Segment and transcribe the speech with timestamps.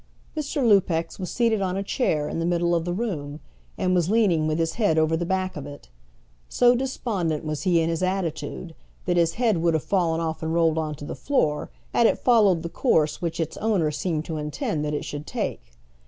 [0.35, 0.65] Mr.
[0.67, 3.39] Lupex was seated on a chair in the middle of the room,
[3.77, 5.89] and was leaning with his head over the back of it.
[6.49, 8.73] So despondent was he in his attitude
[9.05, 12.17] that his head would have fallen off and rolled on to the floor, had it
[12.17, 15.73] followed the course which its owner seemed to intend that it should take.